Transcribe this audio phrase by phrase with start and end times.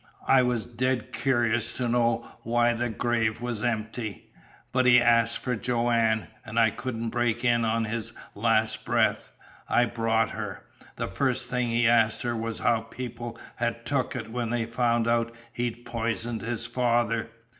[0.27, 4.31] I was dead cur'ous to know why the grave were empty!
[4.71, 9.31] But he asked for Joanne, an' I couldn't break in on his last breath.
[9.69, 10.63] I brought her.
[10.95, 15.07] The first thing he asked her was how people had took it when they found
[15.07, 17.29] out he'd poisoned his father!